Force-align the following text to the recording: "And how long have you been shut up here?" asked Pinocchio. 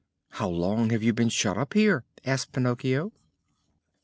"And 0.31 0.37
how 0.39 0.49
long 0.49 0.89
have 0.89 1.03
you 1.03 1.13
been 1.13 1.29
shut 1.29 1.59
up 1.59 1.75
here?" 1.75 2.03
asked 2.25 2.53
Pinocchio. 2.53 3.11